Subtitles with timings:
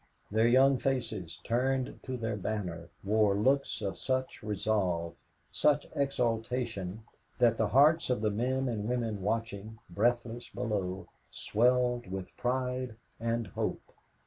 [0.31, 5.13] Their young faces, turned to their banner, wore looks of such resolve,
[5.51, 7.03] such exultation,
[7.37, 13.45] that the hearts of the men and women watching, breathless below, swelled with pride and
[13.45, 13.93] hope.